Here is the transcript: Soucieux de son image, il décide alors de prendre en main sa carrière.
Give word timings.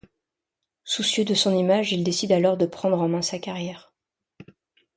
Soucieux 0.83 1.25
de 1.25 1.35
son 1.35 1.55
image, 1.55 1.91
il 1.93 2.03
décide 2.03 2.31
alors 2.31 2.57
de 2.57 2.65
prendre 2.65 2.99
en 2.99 3.07
main 3.07 3.21
sa 3.21 3.37
carrière. 3.37 3.93